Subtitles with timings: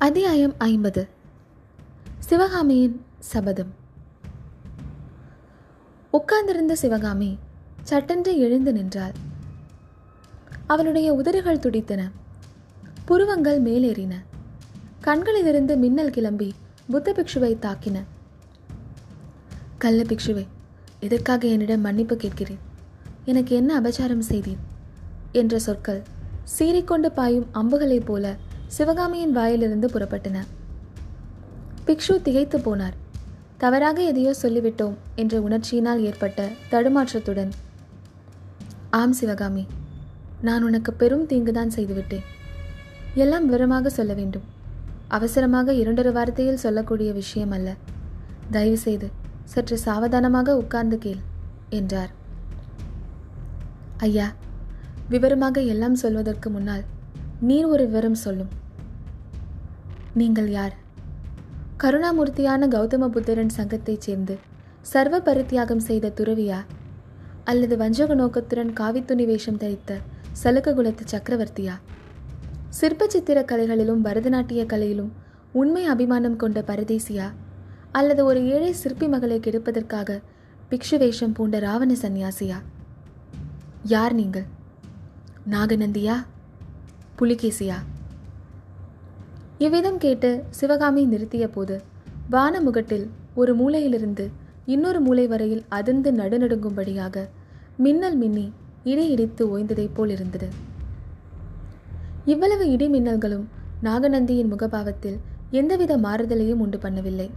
[0.00, 1.08] அத்தியாயம் ஐம்பது.
[2.18, 3.74] சிவகாமியின் சபதம்.
[6.10, 7.38] உட்கார்ந்திருந்த சிவகாமி
[7.82, 9.12] சட்டென்று எழுந்து நின்றாள்.
[10.66, 12.10] அவளுடைய உதடுகள் துடித்தன.
[13.04, 14.14] புருவங்கள் மேலேறின.
[15.00, 16.54] கண்களிலிருந்து மின்னல் கிளம்பி
[16.90, 18.02] புத்த பிக்ஷுவை தாக்கின.
[19.78, 20.46] கள்ள பிக்ஷுவை
[21.00, 22.58] எதற்காக என்னிடம் மன்னிப்பு கேட்கிறேன்
[23.24, 24.58] எனக்கு என்ன அபச்சாரம் செய்தேன்
[25.32, 26.02] என்ற சொற்கள்
[26.58, 28.36] சீறிக்கொண்டு பாயும் அம்புகளைப் போல
[28.76, 30.38] சிவகாமியின் வாயிலிருந்து புறப்பட்டன.
[31.86, 32.96] பிக்ஷு திகைத்து போனார்.
[33.62, 37.52] தவறாக எதையோ சொல்லிவிட்டோம் என்ற உணர்ச்சியினால் ஏற்பட்ட தடுமாற்றத்துடன்
[38.90, 39.64] ஆம் சிவகாமி
[40.40, 42.26] நான் உனக்கு பெரும் தீங்குதான் செய்துவிட்டேன்.
[43.14, 44.46] எல்லாம் விவரமாக சொல்ல வேண்டும்.
[45.08, 47.68] அவசரமாக இரண்டொரு வார்த்தையில் சொல்லக்கூடிய விஷயம் அல்ல.
[48.50, 49.08] தயவு செய்து
[49.44, 51.24] சற்று சாவதானமாக உட்கார்ந்து கேள்
[51.78, 52.12] என்றார்.
[54.06, 54.28] ஐயா
[55.08, 56.84] விவரமாக எல்லாம் சொல்வதற்கு முன்னால்
[57.40, 58.48] நீர் ஒரு விவரம் சொல்லும்.
[60.14, 60.76] நீங்கள் யார்?
[61.78, 64.38] கருணாமூர்த்தியான கௌதம புத்தரன் சங்கத்தைச் சேர்ந்து
[64.82, 66.56] சர்வ பரித்தியாகம் செய்த துறவியா?
[67.44, 69.98] அல்லது வஞ்சக நோக்கத்துடன் காவித்துணி வேஷம் தரித்த
[70.44, 71.72] சலுக்க குலத்து சக்கரவர்த்தியா?
[72.68, 75.10] சிற்ப சித்திர கலைகளிலும் பரதநாட்டிய கலையிலும்
[75.52, 77.30] உண்மை அபிமானம் கொண்ட பரதேசியா?
[77.92, 80.20] அல்லது ஒரு ஏழை சிற்பி மகளை கெடுப்பதற்காக
[80.70, 82.56] பிக்ஷு வேஷம் பூண்ட ராவண சந்நியாசியா?
[83.82, 84.44] யார் நீங்கள்?
[85.50, 86.24] நாகநந்தியா?
[87.20, 87.76] புலிகேசியா?
[89.58, 91.82] இவ்விதம் கேட்டு சிவகாமி நிறுத்திய போது
[92.30, 94.30] வானமுகட்டில் ஒரு மூலையிலிருந்து
[94.66, 97.28] இன்னொரு மூலை வரையில் அதிர்ந்து நடுநடுங்கும்படியாக
[97.76, 98.52] மின்னல் மின்னி
[98.84, 100.48] இடி இடித்து ஓய்ந்ததைப் போல் இருந்தது.
[102.24, 103.44] இவ்வளவு இடி மின்னல்களும்
[103.82, 105.18] நாகநந்தியின் முகபாவத்தில்
[105.50, 107.30] எந்தவித மாறுதலையும் உண்டு பண்ணவில்லை.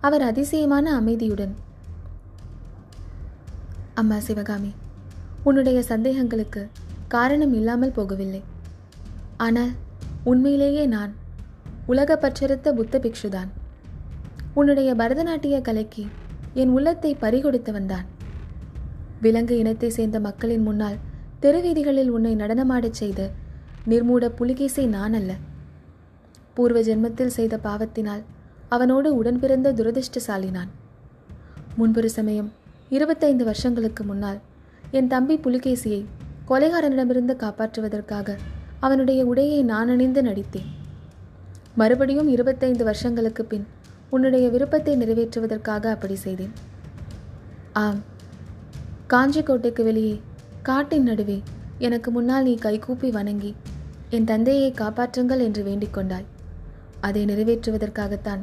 [0.00, 1.54] அவர் அதிசயமான அமைதியுடன்
[3.94, 4.72] அம்மா சிவகாமி
[5.42, 6.68] உன்னுடைய சந்தேகங்களுக்கு
[7.08, 8.42] காரணம் இல்லாமல் போகவில்லை.
[9.36, 9.72] ஆனால்
[10.24, 11.12] உண்மையிலேயே நான்
[11.86, 13.50] உலக பற்றறுத்த புத்த பிக்ஷுதான்.
[14.54, 16.04] உன்னுடைய பரதநாட்டிய கலைக்கு
[16.54, 18.06] என் உள்ளத்தை பறிகொடுத்தவன்தான்
[19.20, 20.96] விலங்கு இனத்தை சேர்ந்த மக்களின் முன்னால்
[21.40, 23.30] தெருவீதிகளில் உன்னை நடனமாடச் செய்த
[23.88, 25.32] நிர்மூட புலிகேசை நான் அல்ல
[26.54, 28.22] பூர்வ ஜென்மத்தில் செய்த பாவத்தினால்
[28.68, 30.70] அவனோடு உடன் பிறந்த துரதிருஷ்டசாலி நான்.
[31.76, 32.52] முன்பொரு சமயம்
[32.88, 34.38] இருபத்தைந்து வருஷங்களுக்கு முன்னால்
[34.90, 36.04] என் தம்பி புலிகேசியை
[36.48, 38.36] கொலைகாரனிடமிருந்து காப்பாற்றுவதற்காக
[38.86, 40.68] அவனுடைய உடையை நான் அணிந்து நடித்தேன்.
[41.80, 43.66] மறுபடியும் இருபத்தைந்து வருஷங்களுக்கு பின்
[44.14, 46.54] உன்னுடைய விருப்பத்தை நிறைவேற்றுவதற்காக அப்படி செய்தேன்.
[47.82, 48.00] ஆம்
[49.12, 50.14] காஞ்சிக்கோட்டைக்கு வெளியே
[50.68, 51.38] காட்டின் நடுவே
[51.86, 53.50] எனக்கு முன்னால் நீ கைகூப்பி வணங்கி
[54.16, 56.26] என் தந்தையை காப்பாற்றுங்கள் என்று வேண்டிக் கொண்டாய்.
[57.06, 58.42] அதை நிறைவேற்றுவதற்காகத்தான்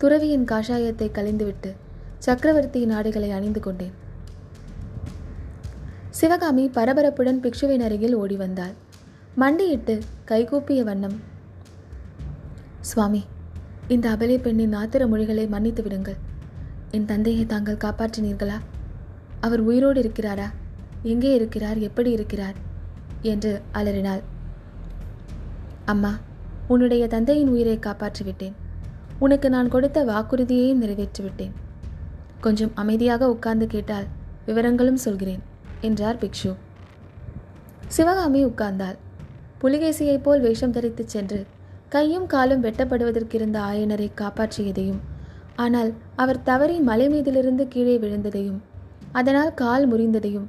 [0.00, 1.70] துறவியின் காஷாயத்தை கலைந்துவிட்டு
[2.26, 3.94] சக்கரவர்த்தியின் ஆடைகளை அணிந்து கொண்டேன்.
[6.20, 8.74] சிவகாமி பரபரப்புடன் பிக்ஷுவின் அருகில் ஓடி வந்தாள்.
[9.36, 11.20] மண்டியிட்டு கைகூப்பிய வண்ணம்.
[12.80, 13.24] சுவாமி
[13.88, 16.16] இந்த அபலை பெண்ணின் ஆத்திர மொழிகளை மன்னித்து விடுங்கள்.
[16.90, 18.58] என் தந்தையை தாங்கள் காப்பாற்றினீர்களா?
[19.40, 20.50] அவர் உயிரோடு இருக்கிறாரா?
[21.02, 21.78] எங்கே இருக்கிறார்?
[21.78, 22.54] எப்படி இருக்கிறார்?
[23.22, 24.22] என்று அலறினாள்.
[25.84, 26.18] அம்மா
[26.68, 28.52] உன்னுடைய தந்தையின் உயிரை காப்பாற்றிவிட்டேன்.
[29.18, 31.52] உனக்கு நான் கொடுத்த வாக்குறுதியையும் நிறைவேற்றிவிட்டேன்.
[32.40, 34.04] கொஞ்சம் அமைதியாக உட்கார்ந்து கேட்டால்
[34.46, 35.42] விவரங்களும் சொல்கிறேன்
[35.80, 36.54] என்றார் பிக்ஷு.
[37.86, 38.96] சிவகாமி உட்கார்ந்தாள்.
[39.64, 41.46] புலிகேசியைப் போல் வேஷம் தரித்துச் சென்று
[41.88, 44.98] கையும் காலும் வெட்டப்படுவதற்கிருந்த ஆயனரை காப்பாற்றியதையும்
[45.56, 48.58] ஆனால் அவர் தவறி மலை மீதிலிருந்து கீழே விழுந்ததையும்
[49.12, 50.46] அதனால் கால் முறிந்ததையும்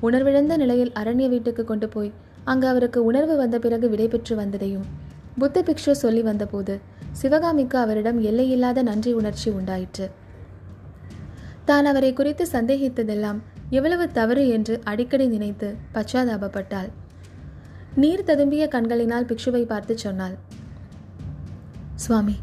[0.00, 2.10] உணர்விழந்த நிலையில் அரண்ய வீட்டுக்கு கொண்டு போய்
[2.44, 4.88] அங்கு அவருக்கு உணர்வு வந்த பிறகு விடைபெற்று வந்ததையும்
[5.38, 6.80] புத்த பிக்ஷு சொல்லி வந்தபோது
[7.12, 10.10] சிவகாமிக்கு அவரிடம் எல்லையில்லாத நன்றி உணர்ச்சி உண்டாயிற்று.
[11.64, 16.90] தான் அவரை குறித்து சந்தேகித்ததெல்லாம் எவ்வளவு தவறு என்று அடிக்கடி நினைத்து பச்சாதாபப்பட்டாள்.
[17.96, 20.34] நீர் ததும்பிய கண்களினால் பிக்ஷுவை பார்த்து சொன்னாள்.
[21.94, 22.34] சுவாமி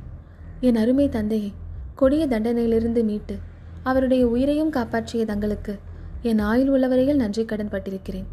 [0.60, 1.54] என் அருமை தந்தையை
[1.96, 3.36] கொடிய தண்டனையிலிருந்து மீட்டு
[3.84, 5.74] அவருடைய உயிரையும் காப்பாற்றிய தங்களுக்கு
[6.22, 8.28] என் ஆயுள் உள்ளவரையில் நன்றி கடன் பட்டிருக்கிறேன்.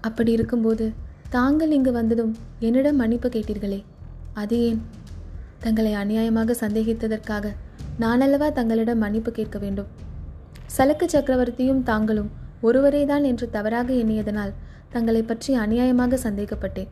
[0.00, 0.92] அப்படி இருக்கும்போது
[1.30, 3.80] தாங்கள் இங்கு வந்ததும் என்னிடம் மன்னிப்பு கேட்டீர்களே.
[4.32, 4.80] அது ஏன்?
[5.58, 7.46] தங்களை அநியாயமாக சந்தேகித்ததற்காக
[8.00, 9.86] நானல்லவா தங்களிடம் மன்னிப்பு கேட்க வேண்டும்.
[10.66, 12.30] சலக்கு சக்கரவர்த்தியும் தாங்களும்
[12.62, 14.52] ஒருவரேதான் என்று தவறாக எண்ணியதனால்
[14.92, 16.90] தங்களை பற்றி அநியாயமாக சந்தேகப்பட்டேன்.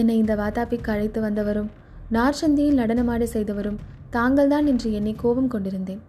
[0.00, 1.70] என்னை இந்த வாதாபிக்கு அழைத்து வந்தவரும்
[2.16, 3.80] நார்ச்சந்தியில் நடனமாட செய்தவரும்
[4.10, 6.00] தாங்கள்தான் என்று என்னை கோபம் கொண்டிருந்தேன்.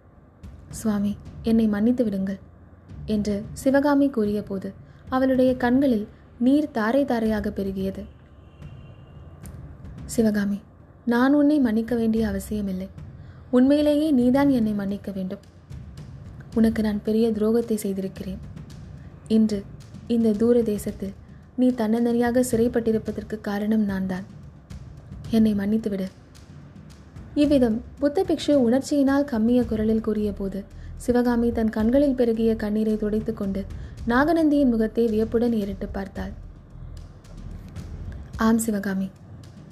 [0.70, 2.40] சுவாமி என்னை மன்னித்து விடுங்கள்
[3.14, 4.68] என்று சிவகாமி கூறிய போது
[5.08, 6.06] அவளுடைய கண்களில்
[6.38, 8.02] நீர் தாரை தாரையாக பெருகியது.
[10.14, 10.58] சிவகாமி
[11.04, 12.88] நான் உன்னை மன்னிக்க வேண்டிய அவசியமில்லை.
[13.50, 15.44] உண்மையிலேயே நீதான் என்னை மன்னிக்க வேண்டும்.
[16.54, 18.40] உனக்கு நான் பெரிய துரோகத்தை செய்திருக்கிறேன்.
[19.36, 19.58] இன்று
[20.14, 21.14] இந்த தூர தேசத்தில்
[21.60, 24.26] நீ தன்னந்தனியாக சிறைப்பட்டிருப்பதற்கு காரணம் நான் தான்
[25.36, 26.06] என்னை மன்னித்துவிடு.
[27.42, 30.60] இவ்விதம் புத்த பிக்ஷு உணர்ச்சியினால் கம்மிய குரலில் கூறியபோது
[31.04, 33.60] சிவகாமி தன் கண்களில் பெருகிய கண்ணீரை துடைத்துக்கொண்டு
[34.12, 36.32] நாகநந்தியின் முகத்தை வியப்புடன் ஏறிட்டு பார்த்தாள்.
[38.46, 39.08] ஆம் சிவகாமி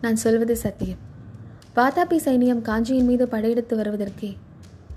[0.02, 1.00] நான் சொல்வது சத்தியம்.
[1.76, 4.30] வாதாபி சைனியம் காஞ்சியின் மீது படையெடுத்து வருவதற்கே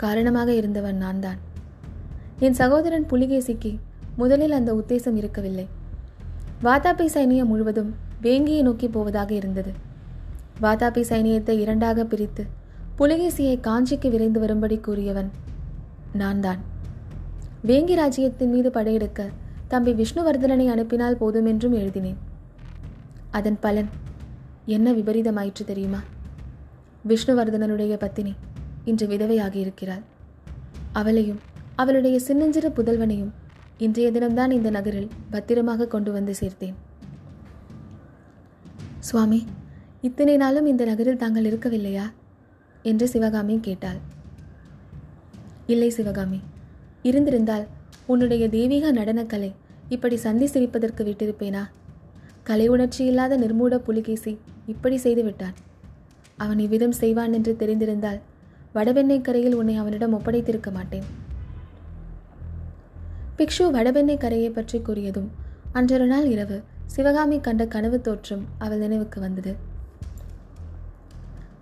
[0.03, 1.39] காரணமாக இருந்தவன் நான் தான்
[2.45, 3.71] என் சகோதரன் புலிகேசிக்கு
[4.21, 5.65] முதலில் அந்த உத்தேசம் இருக்கவில்லை.
[6.65, 7.91] வாதாபி சைனியம் முழுவதும்
[8.25, 9.71] வேங்கியை நோக்கி போவதாக இருந்தது.
[10.63, 12.43] வாதாபி சைனியத்தை இரண்டாக பிரித்து
[12.99, 15.29] புலிகேசியை காஞ்சிக்கு விரைந்து வரும்படி கூறியவன்
[16.13, 16.59] நான் தான்
[17.69, 19.21] வேங்கி ராஜ்யத்தின் மீது படையெடுக்க
[19.71, 22.19] தம்பி விஷ்ணுவர்தனனை அனுப்பினால் போதும் என்றும் எழுதினேன்.
[23.37, 23.89] அதன் பலன்
[24.75, 26.01] என்ன விபரீதமாயிற்று தெரியுமா?
[27.07, 28.33] விஷ்ணுவர்தனனுடைய பத்தினி
[28.89, 30.03] இன்று விதவையாகி இருக்கிறாள்
[30.99, 31.39] அவளையும்
[31.81, 33.31] அவளுடைய சின்னஞ்சிறு புதல்வனையும்
[33.85, 36.73] இன்றைய தினம்தான் இந்த நகரில் பத்திரமாக கொண்டு வந்து சேர்த்தேன்.
[39.07, 39.39] சுவாமி
[40.07, 42.03] இத்தனை நாளும் இந்த நகரில் தாங்கள் இருக்கவில்லையா?
[42.83, 43.97] என்று சிவகாமி கேட்டாள்.
[45.65, 46.39] இல்லை சிவகாமி
[47.01, 47.65] இருந்திருந்தால்
[48.05, 49.51] உன்னுடைய தெய்வீக நடனக்கலை
[49.89, 51.63] இப்படி சந்தி சிரிப்பதற்கு விட்டிருப்பேனா?
[52.43, 55.57] கலை உணர்ச்சி இல்லாத நிர்மூட புலிகேசி இப்படி செய்து விட்டான்.
[56.37, 58.21] அவன் இவ்விதம் செய்வான் என்று தெரிந்திருந்தால்
[58.77, 61.20] வடவெண்ணை கரையில் உன்னை அவனிடம் ஒப்படைத்திருக்க மாட்டேன்.
[63.41, 65.27] பிக்ஷு வடபெண்ணை கரையை பற்றி கூறியதும்
[65.71, 69.55] அன்றொரு நாள் இரவு சிவகாமி கண்ட கனவு தோற்றம் அவள் நினைவுக்கு வந்தது.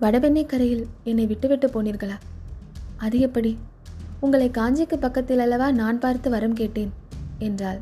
[0.02, 2.18] வடபெண்ணை கரையில் என்னை விட்டுவிட்டு போனீர்களா?
[2.98, 3.58] அது எப்படி?
[4.20, 6.92] உங்களை காஞ்சிக்கு பக்கத்தில் அல்லவா நான் பார்த்து வரம் கேட்டேன்
[7.40, 7.80] என்றாள்.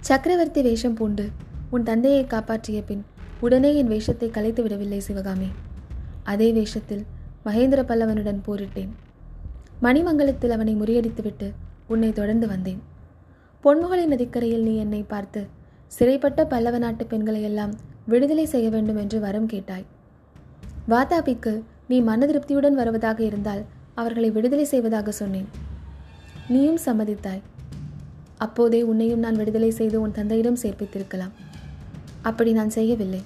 [0.00, 1.26] சக்கரவர்த்தி வேஷம் பூண்டு
[1.70, 3.04] உன் தந்தையை காப்பாற்றிய பின்
[3.40, 5.48] உடனே என் வேஷத்தை கலைத்து விடவில்லை சிவகாமி.
[6.22, 7.04] அதே வேஷத்தில்
[7.44, 8.90] மகேந்திர பல்லவனுடன் போரிட்டேன்.
[9.82, 11.52] மணிமங்கலத்தில் அவனை முறியடித்துவிட்டு
[11.88, 12.80] உன்னை தொடர்ந்து வந்தேன்.
[13.64, 15.40] பொன்முகலை நதிக்கரையில் நீ என்னை பார்த்து
[15.98, 17.72] சிறைப்பட்ட பல்லவ நாட்டு பெண்களை எல்லாம்
[18.06, 19.86] விடுதலை செய்ய வேண்டும் என்று வரம் கேட்டாய்.
[20.88, 21.52] வாதாபிக்கு
[21.88, 23.62] நீ மன திருப்தியுடன் வருவதாக இருந்தால்
[23.94, 25.48] அவர்களை விடுதலை செய்வதாக சொன்னேன்.
[26.48, 27.42] நீயும் சம்மதித்தாய்.
[28.38, 31.34] அப்போதே உன்னையும் நான் விடுதலை செய்து உன் தந்தையிடம் சேர்ப்பித்திருக்கலாம்.
[32.22, 33.22] அப்படி நான் செய்யவில்லை.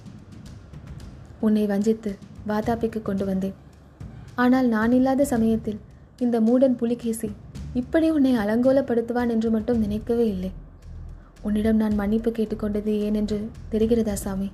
[1.40, 2.12] உன்னை வஞ்சித்து
[2.48, 3.56] வாதாபிக்கு கொண்டு வந்தேன்.
[4.34, 5.80] ஆனால் நான் இல்லாத சமயத்தில்
[6.24, 7.30] இந்த மூடன் புலிகேசி
[7.78, 10.50] இப்படி உன்னை அலங்கோலப்படுத்துவான் என்று மட்டும் நினைக்கவே இல்லை.
[11.40, 13.38] உன்னிடம் நான் மன்னிப்பு கேட்டுக்கொண்டது ஏன் என்று
[13.72, 14.48] தெரிகிறதா சாமி?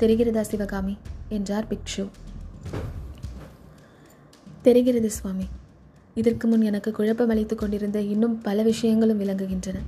[0.00, 0.94] தெரிகிறதா சிவகாமி?
[1.28, 2.04] என்றார் பிக்ஷு.
[4.62, 5.46] தெரிகிறது சுவாமி.
[6.14, 9.78] இதற்கு முன் எனக்கு குழப்பம் அளித்துக் கொண்டிருந்த இன்னும் பல விஷயங்களும் விளங்குகின்றன.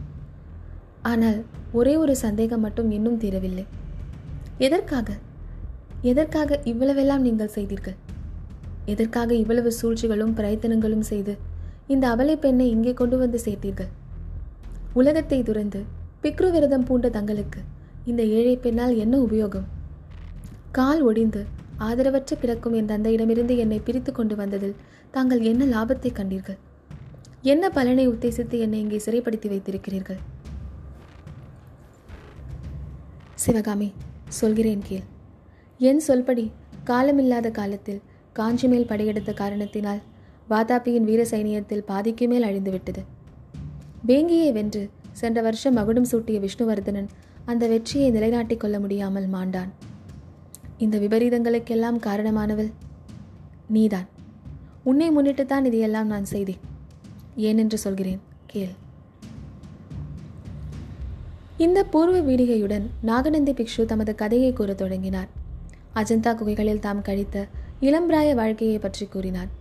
[1.02, 1.38] ஆனால்
[1.72, 3.64] ஒரே ஒரு சந்தேகம் மட்டும் இன்னும் தீரவில்லை.
[4.58, 5.08] எதற்காக?
[6.02, 7.98] எதற்காக இவ்வளவெல்லாம் நீங்கள் செய்தீர்கள்?
[8.84, 11.56] எதற்காக இவ்வளவு சூழ்ச்சிகளும் பிரயத்தனங்களும் செய்து
[11.94, 13.90] இந்த அவலை பெண்ணை இங்கே கொண்டு வந்து சேர்த்தீர்கள்.
[15.00, 15.80] உலகத்தை துறந்து
[16.22, 17.60] பிக்ரு விரதம் பூண்ட தங்களுக்கு
[18.10, 19.68] இந்த ஏழை பெண்ணால் என்ன உபயோகம்?
[20.78, 21.42] கால் ஒடிந்து
[21.86, 24.78] ஆதரவற்று பிறக்கும் என் தந்தையிடமிருந்து என்னை பிரித்து கொண்டு வந்ததில்
[25.14, 26.58] தாங்கள் என்ன லாபத்தை கண்டீர்கள்?
[27.52, 30.20] என்ன பலனை உத்தேசித்து என்னை இங்கே சிறைப்படுத்தி வைத்திருக்கிறீர்கள்?
[33.44, 33.88] சிவகாமி
[34.40, 35.06] சொல்கிறேன் கீழ்.
[35.80, 36.46] என் சொல்படி
[36.90, 38.00] காலமில்லாத காலத்தில்
[38.36, 40.00] காஞ்சி மேல் படையெடுத்த காரணத்தினால்
[40.50, 43.02] வாதாபியின் வீர சைனியத்தில் பாதிக்கு மேல் அழிந்துவிட்டது
[44.06, 47.08] வேங்கியை வென்று சென்ற வருஷம் மகுடம் சூட்டிய விஷ்ணுவர்தனன்
[47.44, 49.70] அந்த வெற்றியை நிலைநாட்டிக் கொள்ள முடியாமல் மாண்டான்.
[50.78, 52.70] இந்த விபரீதங்களுக்கெல்லாம் காரணமானவள்
[53.68, 54.08] நீதான்.
[54.82, 56.62] உன்னை முன்னிட்டு தான் இதையெல்லாம் நான் செய்தேன்.
[57.36, 58.74] ஏனென்று சொல்கிறேன் கேள்.
[61.56, 65.30] இந்த பூர்வ வீடிகையுடன் நாகநந்தி பிக்ஷு தமது கதையை கூறத் தொடங்கினார்.
[65.94, 67.46] அஜந்தா குகைகளில் தாம் கழித்த
[67.80, 69.57] இளம்பிராய வாழ்க்கையை பற்றி கூறினார்.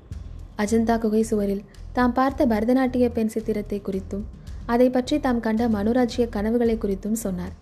[0.58, 4.26] அஜந்தா குகை சுவரில் தாம் பார்த்த பரதநாட்டிய பெண் சித்திரத்தை குறித்தும்
[4.66, 7.54] அதை பற்றி தாம் கண்ட மனோராஜ்ய கனவுகளை குறித்தும் சொன்னார்.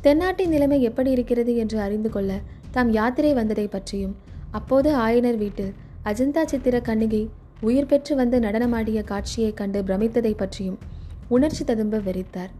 [0.00, 2.32] தென்னாட்டின் நிலைமை எப்படி இருக்கிறது என்று அறிந்து கொள்ள
[2.70, 4.14] தாம் யாத்திரை வந்ததை பற்றியும்
[4.50, 5.72] அப்போது ஆயனர் வீட்டில்
[6.04, 7.22] அஜந்தா சித்திர கண்ணிகை
[7.60, 10.78] உயிர் பெற்று வந்து நடனமாடிய காட்சியைக் கண்டு பிரமித்ததை பற்றியும்
[11.28, 12.52] உணர்ச்சி ததும்ப வெறித்தார்.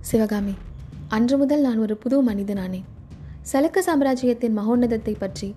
[0.00, 0.54] சிவகாமி
[1.08, 2.86] அன்று முதல் நான் ஒரு புது மனிதனானேன்.
[3.42, 5.48] சலக்க சாம்ராஜ்யத்தின் மகோன்னதத்தை பற்றி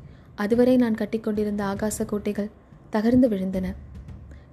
[0.44, 2.52] அதுவரை நான் கட்டிக்கொண்டிருந்த ஆகாச கோட்டைகள்
[2.94, 3.68] தகர்ந்து விழுந்தன.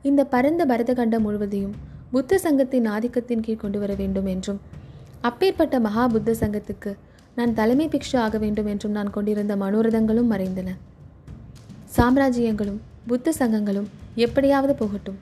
[0.09, 1.75] இந்த பரந்த பரதகண்டம் முழுவதையும்
[2.13, 4.61] புத்த சங்கத்தின் ஆதிக்கத்தின் கீழ் கொண்டு வர வேண்டும் என்றும்
[5.29, 6.91] அப்பேற்பட்ட மகா புத்த சங்கத்துக்கு
[7.39, 10.71] நான் தலைமை பிக்ஷு ஆக வேண்டும் என்றும் நான் கொண்டிருந்த மனோரதங்களும் மறைந்தன.
[11.97, 12.81] சாம்ராஜ்யங்களும்
[13.11, 13.89] புத்த சங்கங்களும்
[14.25, 15.19] எப்படியாவது போகட்டும்.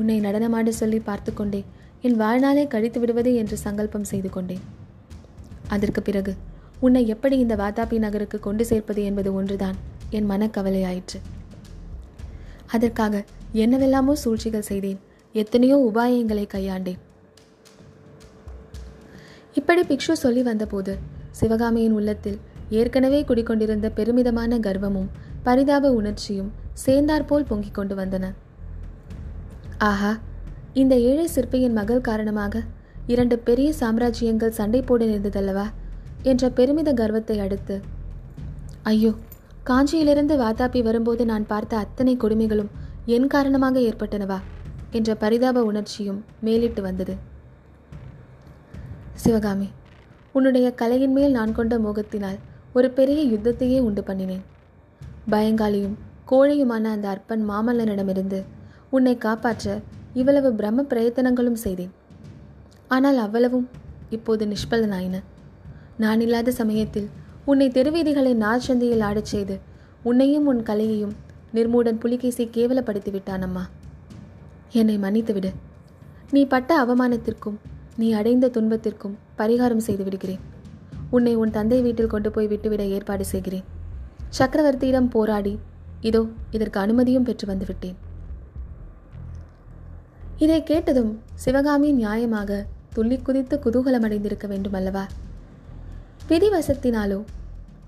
[0.00, 1.60] உன்னை நடனமாட சொல்லி பார்த்து கொண்டே
[2.06, 4.64] என் வாழ்நாளை கழித்து விடுவது என்று சங்கல்பம் செய்து கொண்டேன்.
[5.74, 6.32] அதற்கு பிறகு
[6.86, 9.76] உன்னை எப்படி இந்த வாதாபி நகருக்கு கொண்டு சேர்ப்பது என்பது ஒன்றுதான்.
[10.10, 11.18] என் மனக்கவலையாயிற்று.
[12.66, 15.00] அதற்காக என்னவெல்லாமோ சூழ்ச்சிகள் செய்தேன்.
[15.32, 17.00] எத்தனையோ உபாயங்களை கையாண்டேன்.
[19.54, 20.98] இப்படி பிக்ஷு சொல்லி வந்தபோது
[21.30, 22.38] சிவகாமியின் உள்ளத்தில்
[22.70, 25.10] ஏற்கனவே குடிக்கொண்டிருந்த பெருமிதமான கர்வமும்
[25.42, 28.24] பரிதாப உணர்ச்சியும் சேர்ந்தாற்போல் பொங்கிக் கொண்டு வந்தன.
[29.78, 30.18] ஆஹா
[30.72, 32.62] இந்த ஏழை சிற்பியின் மகள் காரணமாக
[33.06, 35.66] இரண்டு பெரிய சாம்ராஜ்யங்கள் சண்டை போட நேர்ந்ததல்லவா?
[36.22, 37.80] என்ற பெருமித கர்வத்தை அடுத்து
[38.82, 39.14] ஐயோ
[39.68, 42.70] காஞ்சியிலிருந்து வாதாப்பி வரும்போது நான் பார்த்த அத்தனை கொடுமைகளும்
[43.04, 44.38] என் காரணமாக ஏற்பட்டனவா?
[44.90, 47.14] என்ற பரிதாப உணர்ச்சியும் மேலிட்டு வந்தது.
[49.14, 49.68] சிவகாமி
[50.32, 52.38] உன்னுடைய கலையின் மேல் நான் கொண்ட மோகத்தினால்
[52.72, 54.44] ஒரு பெரிய யுத்தத்தையே உண்டு பண்ணினேன்.
[55.30, 55.96] பயங்காலியும்
[56.30, 58.40] கோழையுமான அந்த அற்பன் மாமல்லனிடமிருந்து
[58.90, 59.78] உன்னை காப்பாற்ற
[60.12, 61.92] இவ்வளவு பிரம்ம பிரயத்தனங்களும் செய்தேன்.
[62.88, 63.68] ஆனால் அவ்வளவும்
[64.10, 65.16] இப்போது நிஷ்பலனாயின.
[65.96, 67.08] நான் இல்லாத சமயத்தில்
[67.50, 69.56] உன்னை தெருவீதிகளை நார் சந்தையில் ஆடச் செய்து
[70.02, 71.12] உன்னையும் உன் கலையையும்
[71.54, 73.62] நிர்மூடன் புலிகேசி கேவலப்படுத்தி விட்டானம்மா.
[74.70, 75.50] என்னை மன்னித்துவிடு
[76.30, 77.58] நீ பட்ட அவமானத்திற்கும்
[77.96, 80.42] நீ அடைந்த துன்பத்திற்கும் பரிகாரம் செய்து விடுகிறேன்.
[81.10, 83.64] உன்னை உன் தந்தை வீட்டில் கொண்டு போய் விட்டுவிட ஏற்பாடு செய்கிறேன்.
[84.38, 85.54] சக்கரவர்த்தியிடம் போராடி
[86.00, 87.96] இதோ இதற்கு அனுமதியும் பெற்று வந்துவிட்டேன்.
[90.38, 92.58] இதை கேட்டதும் சிவகாமி நியாயமாக
[92.92, 95.04] துள்ளி குதித்து குதூகலம் அடைந்திருக்க வேண்டும் அல்லவா
[96.28, 97.24] விதிவசத்தினாலோ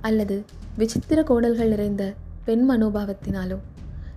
[0.01, 0.45] அல்லது
[0.77, 2.15] விசித்திர கோடல்கள் நிறைந்த
[2.45, 3.57] பெண் மனோபாவத்தினாலோ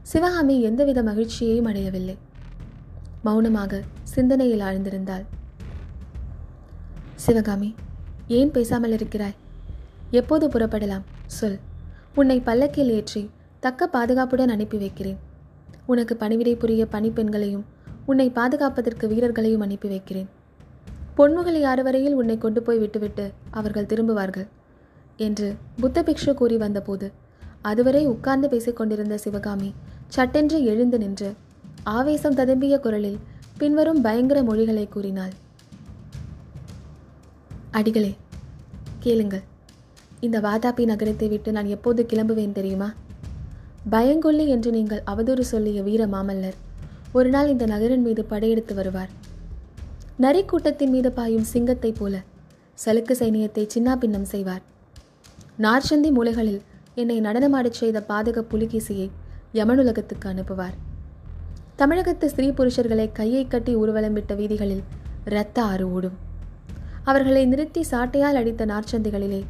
[0.01, 2.17] சிவகாமி எந்தவித மகிழ்ச்சியையும் அடையவில்லை.
[3.23, 5.25] மௌனமாக சிந்தனையில் ஆழ்ந்திருந்தாள்.
[7.15, 7.75] சிவகாமி
[8.27, 9.35] ஏன் பேசாமல் இருக்கிறாய்?
[10.11, 11.05] எப்போது புறப்படலாம்?
[11.25, 11.59] சொல்.
[12.15, 15.19] உன்னை பல்லக்கில் ஏற்றி தக்க பாதுகாப்புடன் அனுப்பி வைக்கிறேன்.
[15.85, 17.65] உனக்கு பணிவிடை புரிய பணிப்பெண்களையும்
[18.05, 20.29] உன்னை பாதுகாப்பதற்கு வீரர்களையும் அனுப்பி வைக்கிறேன்.
[21.21, 23.25] பொன்முகலை வரையில் உன்னை கொண்டு போய் விட்டுவிட்டு
[23.59, 24.45] அவர்கள் திரும்புவார்கள்?
[25.25, 25.47] என்று
[25.81, 27.07] புத்த பிக்ஷு கூறி வந்தபோது
[27.69, 29.69] அதுவரை உட்கார்ந்து பேசிக் கொண்டிருந்த சிவகாமி
[30.15, 31.29] சட்டென்று எழுந்து நின்று
[31.97, 33.19] ஆவேசம் ததும்பிய குரலில்
[33.57, 35.33] பின்வரும் பயங்கர மொழிகளை கூறினாள்.
[37.79, 38.11] அடிகளே
[38.99, 39.43] கேளுங்கள்.
[40.19, 42.89] இந்த வாதாபி நகரத்தை விட்டு நான் எப்போது கிளம்புவேன் தெரியுமா?
[43.95, 46.57] பயங்கொல்லி என்று நீங்கள் அவதூறு சொல்லிய வீர மாமல்லர்
[47.13, 49.13] ஒரு நாள் இந்த நகரின் மீது படையெடுத்து வருவார்.
[50.17, 52.21] நரி கூட்டத்தின் மீது பாயும் சிங்கத்தைப் போல
[52.85, 54.61] சலுக்கு சைனியத்தை சின்னாபின்னம் செய்வார்.
[55.59, 56.61] நார்ச்சந்தி மூலைகளில்
[56.95, 59.09] என்னை நடனமாடச் செய்த பாதக புலிகேசியை
[59.53, 60.75] யமனுலகத்துக்கு அனுப்புவார்.
[61.75, 64.83] தமிழகத்து ஸ்திரீ புருஷர்களை கையை கட்டி ஊர்வலம் விட்ட வீதிகளில்
[65.25, 66.17] இரத்த ஆறு ஓடும்
[67.03, 69.43] அவர்களை நிறுத்தி சாட்டையால் அடித்த நார்ச்சந்திகளிலே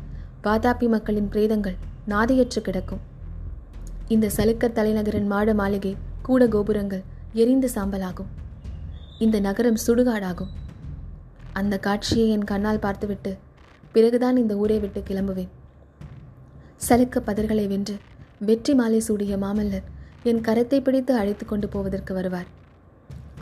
[0.44, 1.76] வாதாபி மக்களின் பிரேதங்கள்
[2.10, 3.00] நாதியற்று கிடக்கும்.
[4.08, 7.04] இந்த சலுக்க தலைநகரின் மாட மாளிகை கூட கோபுரங்கள்
[7.34, 8.32] எரிந்து சாம்பலாகும்.
[9.26, 10.52] இந்த நகரம் சுடுகாடாகும்.
[11.60, 13.32] அந்த காட்சியை என் கண்ணால் பார்த்துவிட்டு
[13.96, 15.52] பிறகுதான் இந்த ஊரை விட்டு கிளம்புவேன்.
[16.86, 17.96] சலுக்க பதர்களை வென்று
[18.48, 19.90] வெற்றி மாலை சூடிய மாமல்லர்
[20.32, 22.50] என் கரத்தை பிடித்து அழைத்து கொண்டு போவதற்கு வருவார்.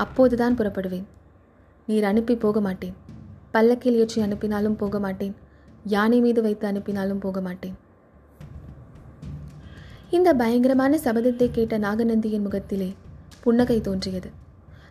[0.06, 1.08] அப்போதுதான் புறப்படுவேன்.
[1.88, 2.98] நீர் அனுப்பி போக மாட்டேன்.
[3.56, 5.34] பல்லக்கில் ஏற்றி அனுப்பினாலும் போக மாட்டேன்.
[5.96, 7.78] யானை மீது வைத்து அனுப்பினாலும் போக மாட்டேன்.
[10.18, 12.92] இந்த பயங்கரமான சபதத்தை கேட்ட நாகநந்தியின் முகத்திலே
[13.46, 14.30] புன்னகை தோன்றியது.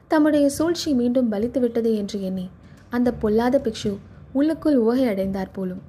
[0.08, 2.46] தம்முடைய சூழ்ச்சி மீண்டும் பலித்து விட்டது என்று எண்ணி
[2.90, 3.92] அந்த பொல்லாத பிக்ஷு
[4.32, 5.82] உள்ளுக்குள் ஓகை அடைந்தார் போலும்.